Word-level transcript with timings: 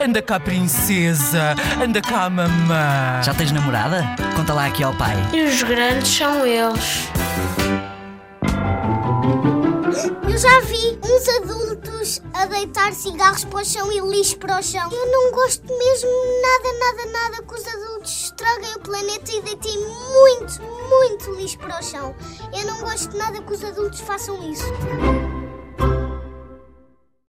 Anda 0.00 0.20
cá, 0.22 0.40
princesa. 0.40 1.54
Anda 1.82 2.00
cá, 2.00 2.28
mamã. 2.28 3.22
Já 3.22 3.34
tens 3.34 3.52
namorada? 3.52 4.04
Conta 4.36 4.52
lá 4.52 4.66
aqui 4.66 4.82
ao 4.82 4.94
pai. 4.94 5.14
E 5.32 5.42
os 5.44 5.62
grandes 5.62 6.08
são 6.08 6.46
eles. 6.46 7.08
Eu 10.28 10.38
já 10.38 10.60
vi 10.62 10.98
uns 11.04 11.28
adultos 11.28 12.20
a 12.32 12.46
deitar 12.46 12.92
cigarros 12.92 13.44
para 13.44 13.60
o 13.60 13.64
chão 13.64 13.92
e 13.92 14.00
lixo 14.00 14.36
para 14.38 14.58
o 14.58 14.62
chão. 14.62 14.90
Eu 14.90 15.12
não 15.12 15.30
gosto 15.30 15.64
mesmo 15.66 16.10
nada, 16.42 16.78
nada, 16.78 17.12
nada 17.12 17.42
que 17.42 17.54
os 17.54 17.66
adultos 17.66 18.24
estraguem 18.24 18.74
o 18.74 18.80
planeta 18.80 19.30
e 19.30 19.40
deitem 19.42 19.78
muito, 19.78 20.60
muito 20.88 21.40
lixo 21.40 21.58
para 21.58 21.78
o 21.78 21.82
chão. 21.82 22.14
Eu 22.52 22.66
não 22.66 22.80
gosto 22.80 23.16
nada 23.16 23.40
que 23.40 23.52
os 23.52 23.62
adultos 23.62 24.00
façam 24.00 24.50
isso. 24.50 24.64